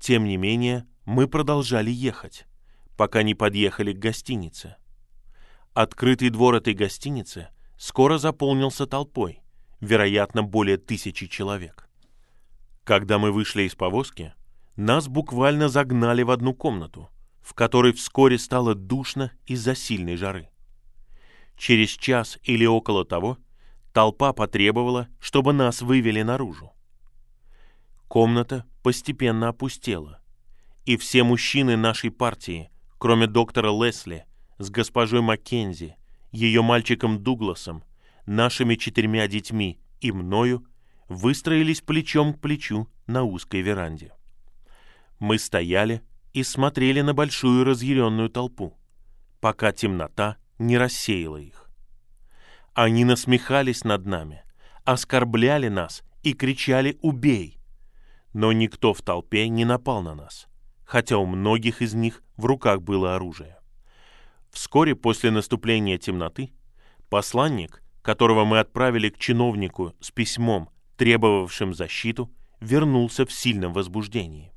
Тем 0.00 0.24
не 0.24 0.36
менее, 0.36 0.86
мы 1.04 1.28
продолжали 1.28 1.90
ехать, 1.90 2.46
пока 2.96 3.22
не 3.22 3.34
подъехали 3.34 3.92
к 3.92 3.98
гостинице. 3.98 4.76
Открытый 5.74 6.30
двор 6.30 6.56
этой 6.56 6.74
гостиницы 6.74 7.48
скоро 7.78 8.18
заполнился 8.18 8.86
толпой, 8.86 9.40
вероятно, 9.80 10.42
более 10.42 10.76
тысячи 10.76 11.26
человек. 11.26 11.88
Когда 12.84 13.18
мы 13.18 13.32
вышли 13.32 13.62
из 13.62 13.74
повозки, 13.74 14.34
нас 14.76 15.08
буквально 15.08 15.68
загнали 15.68 16.22
в 16.22 16.30
одну 16.30 16.54
комнату, 16.54 17.08
в 17.40 17.54
которой 17.54 17.92
вскоре 17.92 18.38
стало 18.38 18.74
душно 18.74 19.32
из-за 19.46 19.74
сильной 19.74 20.16
жары. 20.16 20.50
Через 21.56 21.90
час 21.90 22.38
или 22.42 22.66
около 22.66 23.04
того 23.04 23.38
толпа 23.92 24.32
потребовала, 24.32 25.08
чтобы 25.20 25.52
нас 25.52 25.80
вывели 25.80 26.22
наружу. 26.22 26.72
Комната 28.06 28.64
постепенно 28.82 29.48
опустела, 29.48 30.20
и 30.84 30.96
все 30.96 31.22
мужчины 31.24 31.76
нашей 31.76 32.10
партии, 32.10 32.70
кроме 32.98 33.26
доктора 33.26 33.70
Лесли, 33.70 34.24
с 34.58 34.70
госпожой 34.70 35.20
Маккензи, 35.20 35.97
ее 36.30 36.62
мальчиком 36.62 37.22
Дугласом, 37.22 37.84
нашими 38.26 38.74
четырьмя 38.74 39.26
детьми 39.28 39.80
и 40.00 40.12
мною, 40.12 40.66
выстроились 41.08 41.80
плечом 41.80 42.34
к 42.34 42.40
плечу 42.40 42.88
на 43.06 43.24
узкой 43.24 43.62
веранде. 43.62 44.12
Мы 45.18 45.38
стояли 45.38 46.02
и 46.32 46.42
смотрели 46.42 47.00
на 47.00 47.14
большую 47.14 47.64
разъяренную 47.64 48.28
толпу, 48.30 48.78
пока 49.40 49.72
темнота 49.72 50.36
не 50.58 50.76
рассеяла 50.76 51.38
их. 51.38 51.68
Они 52.74 53.04
насмехались 53.04 53.84
над 53.84 54.06
нами, 54.06 54.42
оскорбляли 54.84 55.68
нас 55.68 56.02
и 56.22 56.32
кричали 56.32 56.98
«Убей!». 57.02 57.58
Но 58.32 58.52
никто 58.52 58.92
в 58.94 59.02
толпе 59.02 59.48
не 59.48 59.64
напал 59.64 60.02
на 60.02 60.14
нас, 60.14 60.46
хотя 60.84 61.18
у 61.18 61.26
многих 61.26 61.82
из 61.82 61.94
них 61.94 62.22
в 62.36 62.44
руках 62.44 62.82
было 62.82 63.16
оружие. 63.16 63.57
Вскоре 64.50 64.94
после 64.94 65.30
наступления 65.30 65.98
темноты 65.98 66.52
посланник, 67.08 67.82
которого 68.02 68.44
мы 68.44 68.58
отправили 68.58 69.08
к 69.08 69.18
чиновнику 69.18 69.94
с 70.00 70.10
письмом, 70.10 70.70
требовавшим 70.96 71.74
защиту, 71.74 72.30
вернулся 72.60 73.24
в 73.24 73.32
сильном 73.32 73.72
возбуждении. 73.72 74.52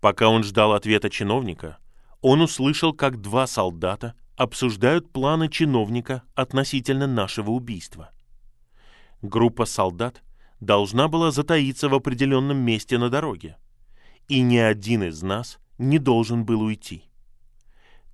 Пока 0.00 0.28
он 0.28 0.44
ждал 0.44 0.72
ответа 0.72 1.08
чиновника, 1.08 1.78
он 2.20 2.40
услышал, 2.40 2.92
как 2.92 3.20
два 3.20 3.46
солдата 3.46 4.14
обсуждают 4.36 5.10
планы 5.12 5.48
чиновника 5.48 6.22
относительно 6.34 7.06
нашего 7.06 7.50
убийства. 7.50 8.10
Группа 9.22 9.64
солдат 9.64 10.22
должна 10.60 11.08
была 11.08 11.30
затаиться 11.30 11.88
в 11.88 11.94
определенном 11.94 12.58
месте 12.58 12.98
на 12.98 13.08
дороге, 13.08 13.56
и 14.28 14.40
ни 14.40 14.56
один 14.56 15.04
из 15.04 15.22
нас 15.22 15.58
не 15.78 15.98
должен 15.98 16.44
был 16.44 16.62
уйти. 16.62 17.04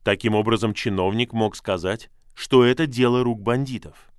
Таким 0.02 0.34
образом, 0.34 0.72
чиновник 0.74 1.32
мог 1.32 1.56
сказать, 1.56 2.10
что 2.34 2.64
это 2.64 2.86
дело 2.86 3.22
рук 3.22 3.42
бандитов. 3.42 4.10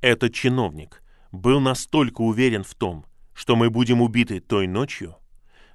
Этот 0.00 0.34
чиновник 0.34 1.02
был 1.30 1.60
настолько 1.60 2.22
уверен 2.22 2.64
в 2.64 2.74
том, 2.74 3.04
что 3.34 3.54
мы 3.56 3.70
будем 3.70 4.00
убиты 4.00 4.40
той 4.40 4.66
ночью, 4.66 5.16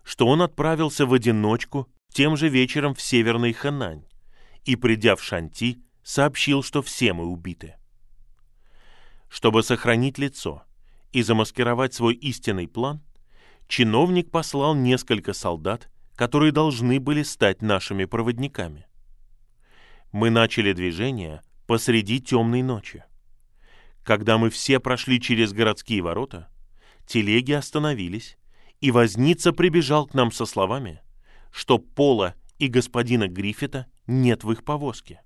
что 0.04 0.28
он 0.28 0.42
отправился 0.42 1.06
в 1.06 1.14
одиночку 1.14 1.88
тем 2.10 2.36
же 2.36 2.50
вечером 2.50 2.94
в 2.94 3.02
Северный 3.02 3.54
Ханань 3.54 4.06
и, 4.66 4.76
придя 4.76 5.16
в 5.16 5.24
Шанти, 5.24 5.82
сообщил, 6.04 6.62
что 6.62 6.82
все 6.82 7.14
мы 7.14 7.26
убиты. 7.26 7.76
Чтобы 9.30 9.64
сохранить 9.64 10.18
лицо 10.18 10.64
и 11.12 11.22
замаскировать 11.22 11.94
свой 11.94 12.16
истинный 12.16 12.68
план, 12.68 13.02
чиновник 13.68 14.30
послал 14.30 14.76
несколько 14.76 15.34
солдат, 15.34 15.90
которые 16.16 16.52
должны 16.52 17.00
были 17.00 17.24
стать 17.24 17.62
нашими 17.62 18.06
проводниками. 18.06 18.88
Мы 20.16 20.30
начали 20.30 20.72
движение 20.72 21.42
посреди 21.68 22.22
темной 22.22 22.62
ночи. 22.62 23.04
Когда 24.02 24.38
мы 24.38 24.50
все 24.50 24.80
прошли 24.80 25.20
через 25.20 25.52
городские 25.52 26.02
ворота, 26.02 26.48
телеги 27.06 27.52
остановились, 27.52 28.38
и 28.80 28.92
возница 28.92 29.52
прибежал 29.52 30.08
к 30.08 30.14
нам 30.14 30.32
со 30.32 30.46
словами, 30.46 31.02
что 31.52 31.80
Пола 31.80 32.34
и 32.60 32.70
господина 32.70 33.28
Гриффита 33.28 33.88
нет 34.08 34.46
в 34.46 34.54
их 34.54 34.64
повозке. 34.64 35.22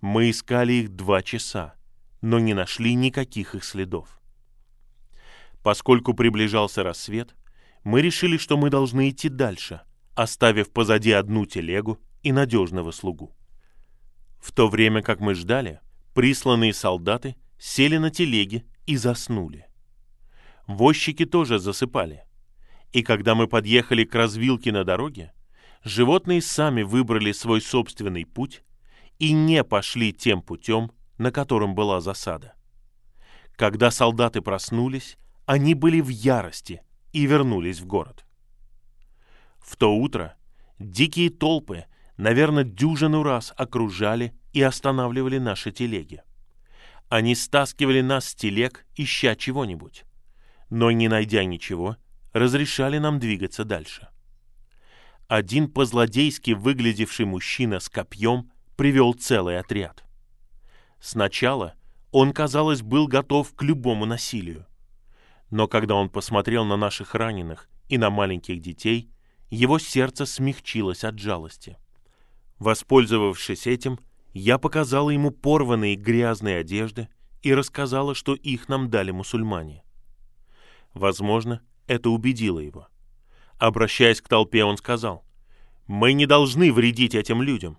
Мы 0.00 0.30
искали 0.30 0.72
их 0.72 0.96
два 0.96 1.20
часа, 1.20 1.74
но 2.22 2.38
не 2.38 2.54
нашли 2.54 2.94
никаких 2.94 3.54
их 3.54 3.62
следов. 3.62 4.22
Поскольку 5.62 6.14
приближался 6.14 6.82
рассвет, 6.82 7.34
мы 7.84 8.00
решили, 8.00 8.38
что 8.38 8.56
мы 8.56 8.70
должны 8.70 9.10
идти 9.10 9.28
дальше, 9.28 9.82
оставив 10.14 10.72
позади 10.72 11.12
одну 11.12 11.44
телегу 11.44 11.98
и 12.22 12.32
надежного 12.32 12.90
слугу. 12.90 13.36
В 14.42 14.50
то 14.50 14.66
время 14.66 15.02
как 15.02 15.20
мы 15.20 15.34
ждали, 15.34 15.78
присланные 16.14 16.74
солдаты 16.74 17.36
сели 17.58 17.96
на 17.96 18.10
телеги 18.10 18.66
и 18.86 18.96
заснули. 18.96 19.66
Возчики 20.66 21.24
тоже 21.24 21.60
засыпали. 21.60 22.24
И 22.92 23.04
когда 23.04 23.36
мы 23.36 23.46
подъехали 23.46 24.04
к 24.04 24.12
развилке 24.16 24.72
на 24.72 24.82
дороге, 24.82 25.32
животные 25.84 26.42
сами 26.42 26.82
выбрали 26.82 27.30
свой 27.30 27.60
собственный 27.60 28.26
путь 28.26 28.64
и 29.20 29.32
не 29.32 29.62
пошли 29.62 30.12
тем 30.12 30.42
путем, 30.42 30.90
на 31.18 31.30
котором 31.30 31.76
была 31.76 32.00
засада. 32.00 32.54
Когда 33.54 33.92
солдаты 33.92 34.42
проснулись, 34.42 35.18
они 35.46 35.74
были 35.74 36.00
в 36.00 36.08
ярости 36.08 36.82
и 37.12 37.26
вернулись 37.26 37.78
в 37.78 37.86
город. 37.86 38.26
В 39.60 39.76
то 39.76 39.94
утро 39.94 40.34
дикие 40.80 41.30
толпы, 41.30 41.84
наверное, 42.22 42.62
дюжину 42.62 43.24
раз 43.24 43.52
окружали 43.56 44.32
и 44.52 44.62
останавливали 44.62 45.38
наши 45.38 45.72
телеги. 45.72 46.22
Они 47.08 47.34
стаскивали 47.34 48.00
нас 48.00 48.28
с 48.28 48.34
телег, 48.34 48.86
ища 48.94 49.34
чего-нибудь. 49.34 50.04
Но, 50.70 50.90
не 50.92 51.08
найдя 51.08 51.44
ничего, 51.44 51.96
разрешали 52.32 52.98
нам 52.98 53.18
двигаться 53.18 53.64
дальше. 53.64 54.08
Один 55.26 55.68
по-злодейски 55.68 56.52
выглядевший 56.52 57.26
мужчина 57.26 57.80
с 57.80 57.88
копьем 57.88 58.52
привел 58.76 59.14
целый 59.14 59.58
отряд. 59.58 60.04
Сначала 61.00 61.74
он, 62.12 62.32
казалось, 62.32 62.82
был 62.82 63.08
готов 63.08 63.52
к 63.54 63.62
любому 63.62 64.06
насилию. 64.06 64.66
Но 65.50 65.66
когда 65.66 65.96
он 65.96 66.08
посмотрел 66.08 66.64
на 66.64 66.76
наших 66.76 67.14
раненых 67.14 67.68
и 67.88 67.98
на 67.98 68.10
маленьких 68.10 68.60
детей, 68.60 69.10
его 69.50 69.78
сердце 69.78 70.24
смягчилось 70.24 71.04
от 71.04 71.18
жалости. 71.18 71.76
Воспользовавшись 72.62 73.66
этим, 73.66 73.98
я 74.34 74.56
показала 74.56 75.10
ему 75.10 75.32
порванные 75.32 75.96
грязные 75.96 76.58
одежды 76.58 77.08
и 77.42 77.52
рассказала, 77.52 78.14
что 78.14 78.34
их 78.34 78.68
нам 78.68 78.88
дали 78.88 79.10
мусульмане. 79.10 79.82
Возможно, 80.94 81.60
это 81.88 82.08
убедило 82.08 82.60
его. 82.60 82.86
Обращаясь 83.58 84.20
к 84.20 84.28
толпе, 84.28 84.62
он 84.62 84.76
сказал, 84.76 85.24
«Мы 85.88 86.12
не 86.12 86.24
должны 86.24 86.72
вредить 86.72 87.16
этим 87.16 87.42
людям», 87.42 87.78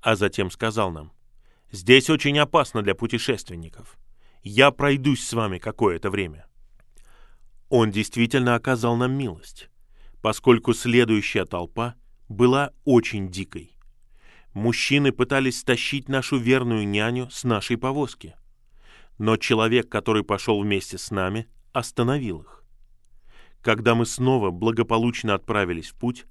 а 0.00 0.16
затем 0.16 0.50
сказал 0.50 0.90
нам, 0.90 1.12
«Здесь 1.70 2.08
очень 2.08 2.38
опасно 2.38 2.80
для 2.80 2.94
путешественников. 2.94 3.98
Я 4.42 4.70
пройдусь 4.70 5.22
с 5.22 5.34
вами 5.34 5.58
какое-то 5.58 6.08
время». 6.08 6.46
Он 7.68 7.90
действительно 7.90 8.54
оказал 8.54 8.96
нам 8.96 9.12
милость, 9.12 9.68
поскольку 10.22 10.72
следующая 10.72 11.44
толпа 11.44 11.94
была 12.30 12.72
очень 12.86 13.28
дикой. 13.28 13.73
Мужчины 14.54 15.10
пытались 15.10 15.58
стащить 15.58 16.08
нашу 16.08 16.36
верную 16.36 16.86
няню 16.86 17.28
с 17.30 17.42
нашей 17.42 17.76
повозки. 17.76 18.36
Но 19.18 19.36
человек, 19.36 19.88
который 19.88 20.22
пошел 20.22 20.60
вместе 20.60 20.96
с 20.96 21.10
нами, 21.10 21.48
остановил 21.72 22.42
их. 22.42 22.64
Когда 23.62 23.96
мы 23.96 24.06
снова 24.06 24.50
благополучно 24.50 25.34
отправились 25.34 25.90
в 25.90 25.96
путь, 25.96 26.26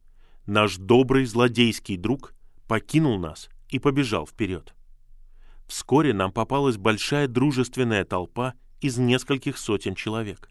наш 0.46 0.78
добрый 0.78 1.26
злодейский 1.26 1.98
друг 1.98 2.34
покинул 2.68 3.20
нас 3.20 3.50
и 3.70 3.78
побежал 3.78 4.26
вперед. 4.26 4.74
Вскоре 5.68 6.14
нам 6.14 6.32
попалась 6.32 6.78
большая 6.78 7.28
дружественная 7.28 8.06
толпа 8.06 8.54
из 8.80 8.98
нескольких 8.98 9.58
сотен 9.58 9.96
человек. 9.96 10.50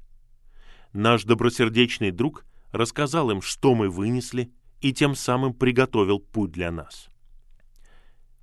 Наш 0.93 1.25
добросердечный 1.25 2.11
друг 2.11 2.45
рассказал 2.71 3.31
им, 3.31 3.41
что 3.41 3.75
мы 3.75 3.89
вынесли, 3.89 4.53
и 4.81 4.93
тем 4.93 5.15
самым 5.15 5.55
приготовил 5.55 6.19
путь 6.19 6.51
для 6.51 6.71
нас. 6.73 7.12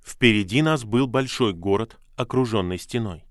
Впереди 0.04 0.62
нас 0.62 0.84
был 0.84 1.06
большой 1.06 1.52
город, 1.52 1.98
окруженный 2.16 2.78
стеной. 2.78 3.24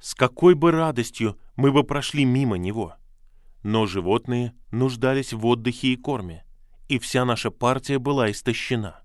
С 0.00 0.14
какой 0.14 0.54
бы 0.54 0.70
радостью 0.70 1.38
мы 1.56 1.72
бы 1.72 1.84
прошли 1.84 2.24
мимо 2.24 2.56
него. 2.56 2.94
Но 3.62 3.86
животные 3.86 4.54
нуждались 4.70 5.32
в 5.32 5.46
отдыхе 5.46 5.88
и 5.88 5.96
корме, 5.96 6.44
и 6.88 6.98
вся 6.98 7.24
наша 7.24 7.50
партия 7.50 7.98
была 7.98 8.30
истощена. 8.30 9.02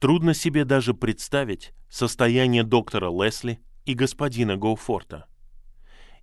Трудно 0.00 0.34
себе 0.34 0.64
даже 0.64 0.94
представить 0.94 1.72
состояние 1.90 2.64
доктора 2.64 3.10
Лесли 3.10 3.60
и 3.84 3.94
господина 3.94 4.56
Гоуфорта. 4.56 5.26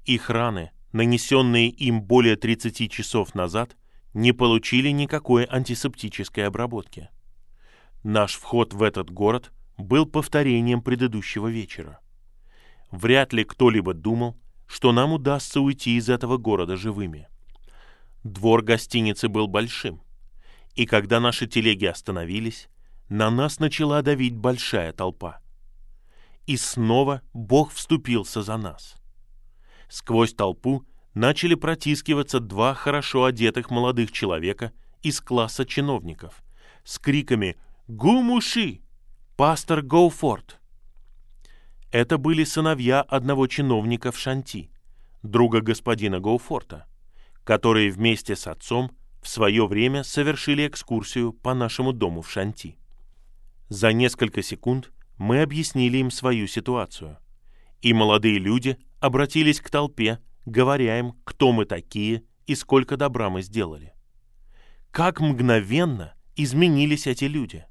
Их 0.06 0.30
раны, 0.30 0.72
нанесенные 0.92 1.70
им 1.70 2.02
более 2.02 2.36
30 2.36 2.92
часов 2.92 3.36
назад, 3.36 3.78
не 4.14 4.34
получили 4.34 4.90
никакой 4.90 5.46
антисептической 5.50 6.48
обработки. 6.48 7.10
Наш 8.04 8.34
вход 8.34 8.74
в 8.74 8.82
этот 8.82 9.12
город 9.12 9.52
был 9.82 10.06
повторением 10.06 10.82
предыдущего 10.82 11.48
вечера. 11.48 12.00
Вряд 12.92 13.34
ли 13.34 13.44
кто-либо 13.44 13.94
думал, 13.94 14.38
что 14.68 14.92
нам 14.92 15.14
удастся 15.14 15.60
уйти 15.60 15.98
из 15.98 16.10
этого 16.10 16.38
города 16.38 16.78
живыми. 16.78 17.28
Двор 18.24 18.62
гостиницы 18.62 19.28
был 19.28 19.48
большим, 19.48 20.02
и 20.76 20.86
когда 20.86 21.20
наши 21.20 21.48
телеги 21.48 21.86
остановились, 21.86 22.70
на 23.10 23.30
нас 23.30 23.60
начала 23.60 24.02
давить 24.02 24.36
большая 24.36 24.94
толпа. 24.94 25.42
И 26.46 26.56
снова 26.56 27.22
Бог 27.34 27.72
вступился 27.74 28.42
за 28.42 28.58
нас. 28.58 28.96
Сквозь 29.90 30.34
толпу 30.34 30.86
начали 31.14 31.56
протискиваться 31.56 32.40
два 32.40 32.74
хорошо 32.74 33.26
одетых 33.26 33.70
молодых 33.70 34.12
человека 34.12 34.72
из 35.02 35.20
класса 35.20 35.66
чиновников 35.66 36.42
с 36.84 37.00
криками 37.00 37.58
«Гумуши! 37.88 38.82
Пастор 39.42 39.82
Гоуфорд. 39.82 40.60
Это 41.90 42.20
были 42.20 42.44
сыновья 42.44 43.02
одного 43.02 43.48
чиновника 43.48 44.12
в 44.12 44.20
Шанти, 44.20 44.70
друга 45.24 45.62
господина 45.62 46.20
Гоуфорта, 46.20 46.86
которые 47.44 47.90
вместе 47.90 48.36
с 48.36 48.46
отцом 48.46 48.92
в 49.20 49.28
свое 49.28 49.66
время 49.66 50.04
совершили 50.04 50.68
экскурсию 50.68 51.34
по 51.34 51.56
нашему 51.56 51.92
дому 51.92 52.22
в 52.22 52.30
Шанти. 52.30 52.78
За 53.68 53.92
несколько 53.94 54.44
секунд 54.44 54.92
мы 55.18 55.42
объяснили 55.42 55.98
им 55.98 56.12
свою 56.12 56.46
ситуацию, 56.46 57.18
и 57.82 57.94
молодые 57.94 58.38
люди 58.38 58.78
обратились 59.00 59.60
к 59.60 59.72
толпе, 59.72 60.20
говоря 60.46 61.00
им, 61.00 61.14
кто 61.24 61.52
мы 61.52 61.66
такие 61.66 62.22
и 62.46 62.54
сколько 62.54 62.96
добра 62.96 63.32
мы 63.32 63.42
сделали. 63.42 63.96
Как 64.92 65.20
мгновенно 65.20 66.14
изменились 66.36 67.08
эти 67.08 67.24
люди– 67.24 67.66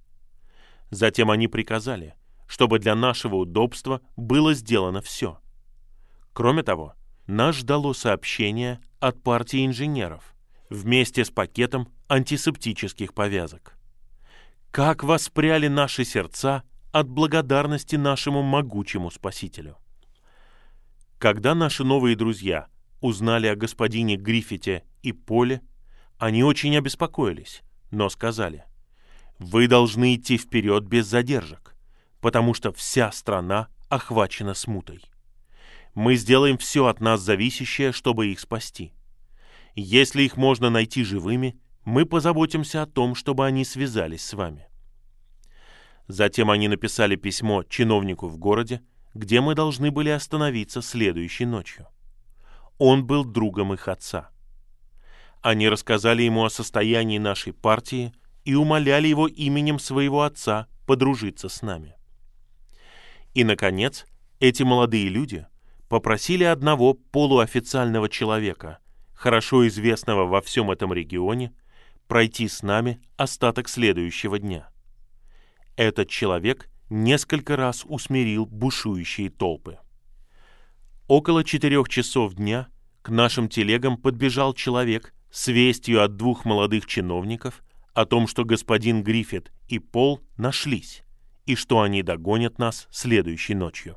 Затем 0.90 1.31
они 1.31 1.48
приказали, 1.48 2.14
чтобы 2.46 2.79
для 2.79 2.94
нашего 2.94 3.37
удобства 3.37 4.00
было 4.16 4.55
сделано 4.55 5.00
все. 5.00 5.38
Кроме 6.33 6.62
того, 6.62 6.94
нас 7.26 7.57
ждало 7.57 7.92
сообщение 7.92 8.81
от 8.98 9.22
партии 9.22 9.64
инженеров 9.64 10.35
вместе 10.68 11.24
с 11.24 11.31
пакетом 11.31 11.88
антисептических 12.09 13.14
повязок. 13.14 13.76
Как 14.70 15.05
воспряли 15.05 15.68
наши 15.68 16.05
сердца 16.05 16.64
от 16.92 17.09
благодарности 17.09 17.96
нашему 17.96 18.42
могучему 18.42 19.11
Спасителю. 19.11 19.76
Когда 21.18 21.55
наши 21.55 21.85
новые 21.85 22.16
друзья 22.16 22.66
узнали 23.00 23.46
о 23.46 23.57
господине 23.57 24.16
Гриффите 24.16 24.85
и 25.03 25.12
Поле, 25.12 25.61
они 26.18 26.42
очень 26.42 26.76
обеспокоились, 26.76 27.62
но 27.90 28.09
сказали, 28.09 28.64
«Вы 29.40 29.66
должны 29.66 30.14
идти 30.14 30.38
вперед 30.38 30.85
без 30.85 31.07
задержек, 31.07 31.74
потому 32.20 32.55
что 32.55 32.72
вся 32.72 33.11
страна 33.11 33.66
охвачена 33.88 34.55
смутой. 34.55 35.03
Мы 35.94 36.14
сделаем 36.14 36.59
все 36.59 36.87
от 36.87 37.00
нас 37.00 37.20
зависящее, 37.22 37.90
чтобы 37.90 38.29
их 38.29 38.38
спасти. 38.38 38.92
Если 39.74 40.22
их 40.22 40.37
можно 40.37 40.70
найти 40.70 41.03
живыми, 41.03 41.59
мы 41.85 42.05
позаботимся 42.07 42.83
о 42.83 42.87
том, 42.87 43.16
чтобы 43.16 43.46
они 43.46 43.64
связались 43.64 44.24
с 44.24 44.35
вами». 44.35 44.68
Затем 46.07 46.50
они 46.50 46.68
написали 46.68 47.16
письмо 47.16 47.62
чиновнику 47.62 48.29
в 48.29 48.37
городе, 48.37 48.83
где 49.14 49.40
мы 49.40 49.55
должны 49.55 49.90
были 49.90 50.11
остановиться 50.11 50.83
следующей 50.83 51.46
ночью. 51.46 51.87
Он 52.79 53.07
был 53.07 53.24
другом 53.24 53.72
их 53.72 53.88
отца. 53.88 54.31
Они 55.40 55.68
рассказали 55.68 56.22
ему 56.22 56.44
о 56.44 56.50
состоянии 56.50 57.18
нашей 57.18 57.53
партии 57.53 58.12
и 58.50 58.54
умоляли 58.54 59.06
его 59.06 59.28
именем 59.28 59.78
своего 59.78 60.22
отца 60.22 60.66
подружиться 60.84 61.48
с 61.48 61.62
нами. 61.62 61.94
И, 63.32 63.44
наконец, 63.44 64.06
эти 64.40 64.64
молодые 64.64 65.08
люди 65.08 65.46
попросили 65.88 66.42
одного 66.42 66.94
полуофициального 66.94 68.08
человека, 68.08 68.78
хорошо 69.14 69.68
известного 69.68 70.26
во 70.26 70.42
всем 70.42 70.72
этом 70.72 70.92
регионе, 70.92 71.54
пройти 72.08 72.48
с 72.48 72.64
нами 72.64 73.00
остаток 73.16 73.68
следующего 73.68 74.40
дня. 74.40 74.68
Этот 75.76 76.08
человек 76.08 76.68
несколько 76.88 77.54
раз 77.54 77.84
усмирил 77.86 78.46
бушующие 78.46 79.30
толпы. 79.30 79.78
Около 81.06 81.44
четырех 81.44 81.88
часов 81.88 82.34
дня 82.34 82.66
к 83.02 83.10
нашим 83.10 83.48
телегам 83.48 83.96
подбежал 83.96 84.54
человек 84.54 85.14
с 85.30 85.46
вестью 85.46 86.02
от 86.02 86.16
двух 86.16 86.44
молодых 86.44 86.86
чиновников 86.86 87.62
о 88.00 88.06
том, 88.06 88.26
что 88.26 88.44
господин 88.44 89.02
Гриффит 89.02 89.52
и 89.68 89.78
Пол 89.78 90.20
нашлись, 90.36 91.02
и 91.46 91.54
что 91.54 91.80
они 91.80 92.02
догонят 92.02 92.58
нас 92.58 92.88
следующей 92.90 93.54
ночью. 93.54 93.96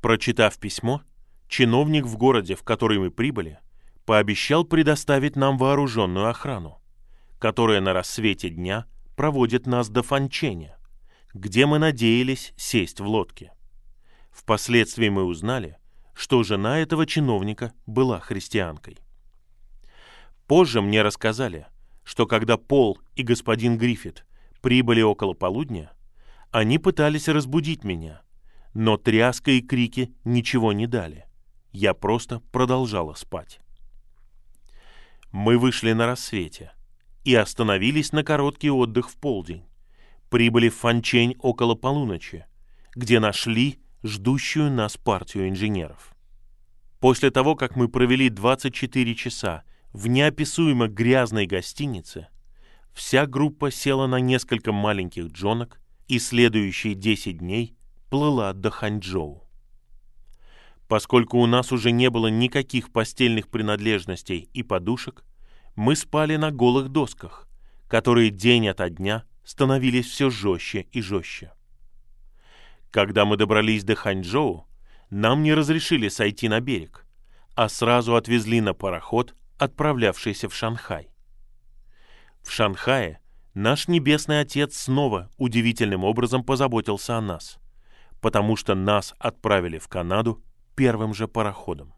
Прочитав 0.00 0.58
письмо, 0.58 1.02
чиновник 1.48 2.06
в 2.06 2.16
городе, 2.16 2.54
в 2.54 2.62
который 2.62 2.98
мы 2.98 3.10
прибыли, 3.10 3.58
пообещал 4.06 4.64
предоставить 4.64 5.36
нам 5.36 5.58
вооруженную 5.58 6.28
охрану, 6.28 6.80
которая 7.38 7.80
на 7.80 7.92
рассвете 7.92 8.48
дня 8.48 8.86
проводит 9.16 9.66
нас 9.66 9.88
до 9.88 10.02
Фанченя, 10.02 10.78
где 11.34 11.66
мы 11.66 11.78
надеялись 11.78 12.54
сесть 12.56 13.00
в 13.00 13.06
лодке. 13.06 13.52
Впоследствии 14.30 15.08
мы 15.08 15.24
узнали, 15.24 15.76
что 16.14 16.42
жена 16.42 16.78
этого 16.78 17.06
чиновника 17.06 17.72
была 17.86 18.18
христианкой. 18.20 18.98
Позже 20.46 20.80
мне 20.80 21.02
рассказали, 21.02 21.66
что 22.08 22.26
когда 22.26 22.56
Пол 22.56 22.98
и 23.16 23.22
господин 23.22 23.76
Гриффит 23.76 24.24
прибыли 24.62 25.02
около 25.02 25.34
полудня, 25.34 25.92
они 26.50 26.78
пытались 26.78 27.28
разбудить 27.28 27.84
меня, 27.84 28.22
но 28.72 28.96
тряска 28.96 29.50
и 29.50 29.60
крики 29.60 30.14
ничего 30.24 30.72
не 30.72 30.86
дали. 30.86 31.26
Я 31.70 31.92
просто 31.92 32.40
продолжала 32.50 33.12
спать. 33.12 33.60
Мы 35.32 35.58
вышли 35.58 35.92
на 35.92 36.06
рассвете 36.06 36.72
и 37.24 37.34
остановились 37.34 38.12
на 38.12 38.24
короткий 38.24 38.70
отдых 38.70 39.10
в 39.10 39.16
полдень 39.16 39.68
прибыли 40.30 40.70
в 40.70 40.76
Фанчень 40.76 41.36
около 41.40 41.74
полуночи, 41.74 42.46
где 42.94 43.20
нашли 43.20 43.80
ждущую 44.02 44.70
нас 44.70 44.96
партию 44.96 45.50
инженеров. 45.50 46.14
После 47.00 47.30
того, 47.30 47.54
как 47.54 47.76
мы 47.76 47.88
провели 47.88 48.30
24 48.30 49.14
часа 49.14 49.62
в 49.92 50.06
неописуемо 50.06 50.88
грязной 50.88 51.46
гостинице, 51.46 52.28
вся 52.92 53.26
группа 53.26 53.70
села 53.70 54.06
на 54.06 54.20
несколько 54.20 54.72
маленьких 54.72 55.26
джонок 55.26 55.80
и 56.08 56.18
следующие 56.18 56.94
10 56.94 57.38
дней 57.38 57.76
плыла 58.10 58.52
до 58.52 58.70
Ханчжоу. 58.70 59.44
Поскольку 60.88 61.38
у 61.38 61.46
нас 61.46 61.70
уже 61.70 61.90
не 61.90 62.08
было 62.08 62.28
никаких 62.28 62.92
постельных 62.92 63.48
принадлежностей 63.48 64.48
и 64.54 64.62
подушек, 64.62 65.22
мы 65.76 65.94
спали 65.96 66.36
на 66.36 66.50
голых 66.50 66.88
досках, 66.88 67.46
которые 67.88 68.30
день 68.30 68.68
ото 68.68 68.88
дня 68.88 69.24
становились 69.44 70.06
все 70.06 70.30
жестче 70.30 70.86
и 70.92 71.02
жестче. 71.02 71.52
Когда 72.90 73.26
мы 73.26 73.36
добрались 73.36 73.84
до 73.84 73.94
Ханчжоу, 73.94 74.66
нам 75.10 75.42
не 75.42 75.54
разрешили 75.54 76.08
сойти 76.08 76.48
на 76.48 76.60
берег, 76.60 77.06
а 77.54 77.68
сразу 77.68 78.16
отвезли 78.16 78.60
на 78.60 78.72
пароход, 78.72 79.34
отправлявшийся 79.58 80.48
в 80.48 80.54
Шанхай. 80.54 81.10
В 82.42 82.50
Шанхае 82.50 83.20
наш 83.54 83.88
Небесный 83.88 84.40
Отец 84.40 84.76
снова 84.76 85.30
удивительным 85.36 86.04
образом 86.04 86.44
позаботился 86.44 87.18
о 87.18 87.20
нас, 87.20 87.58
потому 88.20 88.56
что 88.56 88.74
нас 88.74 89.14
отправили 89.18 89.78
в 89.78 89.88
Канаду 89.88 90.42
первым 90.74 91.12
же 91.12 91.28
пароходом. 91.28 91.92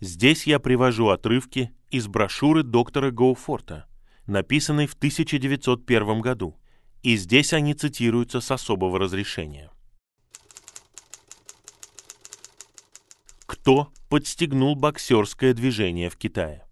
Здесь 0.00 0.46
я 0.46 0.58
привожу 0.58 1.08
отрывки 1.08 1.72
из 1.90 2.08
брошюры 2.08 2.62
доктора 2.62 3.10
Гоуфорта, 3.10 3.86
написанный 4.26 4.86
в 4.86 4.94
1901 4.94 6.20
году, 6.20 6.56
и 7.02 7.16
здесь 7.16 7.52
они 7.52 7.74
цитируются 7.74 8.40
с 8.40 8.50
особого 8.50 8.98
разрешения. 8.98 9.70
Кто 13.50 13.92
подстегнул 14.08 14.76
боксерское 14.76 15.52
движение 15.54 16.08
в 16.08 16.16
Китае? 16.16 16.64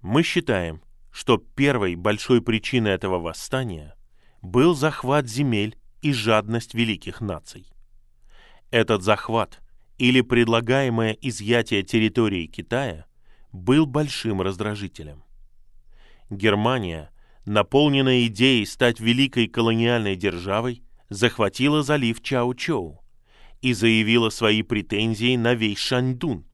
Мы 0.00 0.22
считаем, 0.22 0.80
что 1.10 1.36
первой 1.36 1.94
большой 1.94 2.40
причиной 2.40 2.92
этого 2.92 3.18
восстания 3.18 3.96
был 4.40 4.74
захват 4.74 5.28
земель 5.28 5.76
и 6.00 6.14
жадность 6.14 6.72
великих 6.72 7.20
наций. 7.20 7.66
Этот 8.70 9.02
захват 9.02 9.60
или 9.98 10.22
предлагаемое 10.22 11.12
изъятие 11.20 11.82
территории 11.82 12.46
Китая 12.46 13.04
был 13.52 13.84
большим 13.84 14.40
раздражителем. 14.40 15.22
Германия, 16.30 17.10
наполненная 17.44 18.24
идеей 18.28 18.64
стать 18.64 19.00
великой 19.00 19.48
колониальной 19.48 20.16
державой, 20.16 20.82
захватила 21.10 21.82
залив 21.82 22.22
Чао-Чоу 22.22 23.03
и 23.64 23.72
заявила 23.72 24.28
свои 24.28 24.60
претензии 24.60 25.36
на 25.36 25.54
весь 25.54 25.78
Шаньдун, 25.78 26.44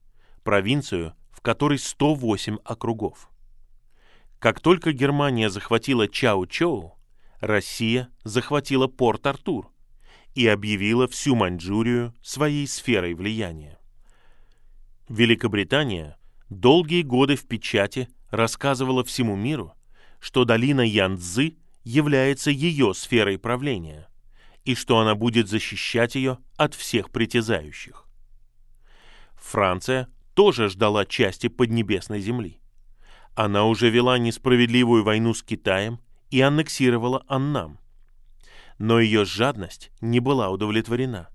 провинцию, 0.43 1.13
в 1.29 1.41
которой 1.41 1.77
108 1.77 2.59
округов. 2.63 3.29
Как 4.39 4.61
только 4.61 4.93
Германия 4.93 5.49
захватила 5.49 6.07
Чао-Чоу, 6.07 6.93
Россия 7.41 8.07
захватила 8.23 8.87
Порт-Артур 8.87 9.69
и 10.35 10.47
объявила 10.47 11.09
всю 11.09 11.35
Маньчжурию 11.35 12.13
своей 12.21 12.65
сферой 12.65 13.13
влияния. 13.13 13.77
Великобритания 15.09 16.17
долгие 16.49 17.01
годы 17.01 17.35
в 17.35 17.45
печати 17.45 18.07
рассказывала 18.29 19.03
всему 19.03 19.35
миру, 19.35 19.73
что 20.21 20.45
долина 20.45 20.79
Янцзы 20.79 21.57
является 21.83 22.51
ее 22.51 22.93
сферой 22.93 23.37
правления 23.37 24.07
и 24.65 24.75
что 24.75 24.99
она 24.99 25.15
будет 25.15 25.49
защищать 25.49 26.15
ее 26.15 26.37
от 26.57 26.73
всех 26.73 27.11
притязающих. 27.11 28.05
Франция 29.35 30.07
тоже 30.33 30.69
ждала 30.69 31.05
части 31.05 31.47
Поднебесной 31.47 32.21
земли. 32.21 32.59
Она 33.35 33.65
уже 33.65 33.89
вела 33.89 34.17
несправедливую 34.17 35.03
войну 35.03 35.33
с 35.33 35.43
Китаем 35.43 35.99
и 36.29 36.41
аннексировала 36.41 37.23
Аннам. 37.27 37.79
Но 38.77 38.99
ее 38.99 39.25
жадность 39.25 39.91
не 40.01 40.19
была 40.19 40.49
удовлетворена, 40.49 41.29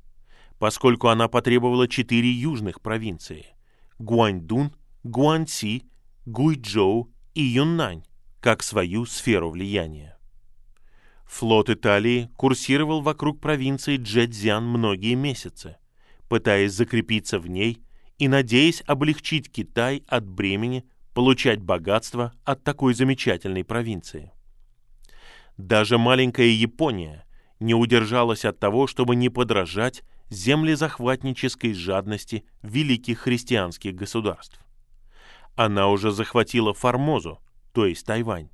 поскольку 0.58 1.08
она 1.08 1.28
потребовала 1.28 1.88
четыре 1.88 2.30
южных 2.30 2.80
провинции– 2.80 3.46
Гуаньдун, 3.98 4.74
Гуанси, 5.04 5.84
Гуйчжоу 6.26 7.10
и 7.34 7.42
Юннань 7.42 8.04
как 8.40 8.62
свою 8.62 9.06
сферу 9.06 9.50
влияния. 9.50 10.15
Флот 11.26 11.68
Италии 11.70 12.30
курсировал 12.36 13.02
вокруг 13.02 13.40
провинции 13.40 13.96
Джэцзян 13.96 14.64
многие 14.64 15.14
месяцы, 15.14 15.76
пытаясь 16.28 16.72
закрепиться 16.72 17.38
в 17.38 17.48
ней 17.48 17.82
и 18.18 18.28
надеясь 18.28 18.82
облегчить 18.86 19.50
Китай 19.50 20.02
от 20.06 20.26
бремени 20.26 20.84
получать 21.12 21.60
богатство 21.60 22.32
от 22.44 22.62
такой 22.62 22.94
замечательной 22.94 23.64
провинции. 23.64 24.32
Даже 25.56 25.98
маленькая 25.98 26.48
Япония 26.48 27.26
не 27.60 27.74
удержалась 27.74 28.44
от 28.44 28.58
того, 28.58 28.86
чтобы 28.86 29.16
не 29.16 29.28
подражать 29.28 30.02
землезахватнической 30.28 31.72
жадности 31.72 32.44
великих 32.62 33.20
христианских 33.20 33.94
государств. 33.94 34.60
Она 35.54 35.88
уже 35.88 36.10
захватила 36.10 36.74
Формозу, 36.74 37.40
то 37.72 37.86
есть 37.86 38.04
Тайвань, 38.04 38.50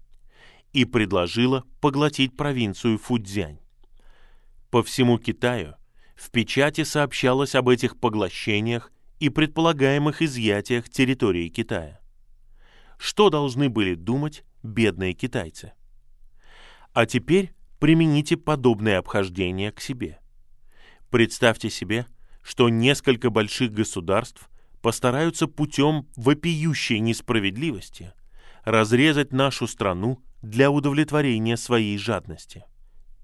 и 0.73 0.85
предложила 0.85 1.65
поглотить 1.81 2.37
провинцию 2.37 2.99
Фудзянь. 2.99 3.59
По 4.71 4.83
всему 4.83 5.19
Китаю 5.19 5.75
в 6.15 6.31
печати 6.31 6.85
сообщалось 6.85 7.55
об 7.55 7.69
этих 7.69 7.99
поглощениях 7.99 8.93
и 9.19 9.29
предполагаемых 9.29 10.23
изъятиях 10.23 10.89
территории 10.89 11.49
Китая. 11.49 12.01
Что 12.99 13.31
должны 13.31 13.69
были 13.69 13.95
думать 13.95 14.45
бедные 14.63 15.13
китайцы? 15.13 15.73
А 16.93 17.07
теперь 17.07 17.53
примените 17.81 18.37
подобное 18.37 18.99
обхождение 18.99 19.73
к 19.73 19.81
себе. 19.81 20.21
Представьте 21.11 21.69
себе, 21.69 22.07
что 22.43 22.69
несколько 22.69 23.31
больших 23.31 23.73
государств 23.73 24.49
постараются 24.81 25.47
путем 25.47 26.09
вопиющей 26.17 26.99
несправедливости 27.01 28.13
разрезать 28.65 29.33
нашу 29.33 29.67
страну 29.67 30.23
для 30.43 30.71
удовлетворения 30.71 31.57
своей 31.57 31.97
жадности. 31.97 32.65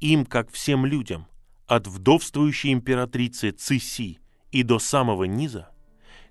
Им, 0.00 0.24
как 0.24 0.50
всем 0.50 0.86
людям, 0.86 1.26
от 1.66 1.86
вдовствующей 1.86 2.72
императрицы 2.72 3.50
Циси 3.50 4.20
и 4.52 4.62
до 4.62 4.78
самого 4.78 5.24
низа, 5.24 5.68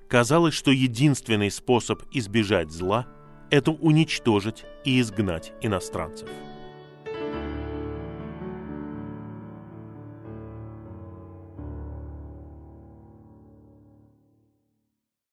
казалось, 0.09 0.53
что 0.53 0.71
единственный 0.71 1.51
способ 1.51 2.03
избежать 2.11 2.71
зла– 2.71 3.05
это 3.51 3.71
уничтожить 3.71 4.65
и 4.85 4.99
изгнать 4.99 5.53
иностранцев. 5.61 6.29